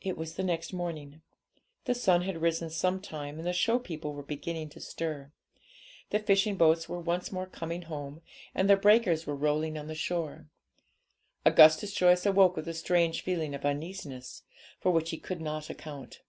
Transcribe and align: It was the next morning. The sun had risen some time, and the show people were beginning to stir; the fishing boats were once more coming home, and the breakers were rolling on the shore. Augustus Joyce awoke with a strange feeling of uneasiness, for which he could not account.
It 0.00 0.16
was 0.16 0.36
the 0.36 0.44
next 0.44 0.72
morning. 0.72 1.22
The 1.86 1.94
sun 1.96 2.22
had 2.22 2.40
risen 2.40 2.70
some 2.70 3.00
time, 3.00 3.38
and 3.38 3.44
the 3.44 3.52
show 3.52 3.80
people 3.80 4.12
were 4.12 4.22
beginning 4.22 4.68
to 4.68 4.80
stir; 4.80 5.32
the 6.10 6.20
fishing 6.20 6.56
boats 6.56 6.88
were 6.88 7.00
once 7.00 7.32
more 7.32 7.46
coming 7.48 7.82
home, 7.90 8.22
and 8.54 8.70
the 8.70 8.76
breakers 8.76 9.26
were 9.26 9.34
rolling 9.34 9.76
on 9.76 9.88
the 9.88 9.96
shore. 9.96 10.46
Augustus 11.44 11.92
Joyce 11.92 12.26
awoke 12.26 12.54
with 12.54 12.68
a 12.68 12.74
strange 12.74 13.22
feeling 13.22 13.56
of 13.56 13.64
uneasiness, 13.64 14.44
for 14.78 14.92
which 14.92 15.10
he 15.10 15.18
could 15.18 15.40
not 15.40 15.68
account. 15.68 16.22